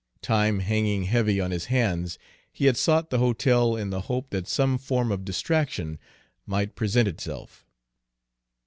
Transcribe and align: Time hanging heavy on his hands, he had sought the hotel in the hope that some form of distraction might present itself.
Time 0.23 0.61
hanging 0.61 1.03
heavy 1.03 1.39
on 1.39 1.51
his 1.51 1.65
hands, 1.65 2.17
he 2.51 2.65
had 2.65 2.75
sought 2.75 3.11
the 3.11 3.19
hotel 3.19 3.75
in 3.75 3.91
the 3.91 4.01
hope 4.01 4.31
that 4.31 4.47
some 4.47 4.79
form 4.79 5.11
of 5.11 5.23
distraction 5.23 5.99
might 6.47 6.73
present 6.75 7.07
itself. 7.07 7.67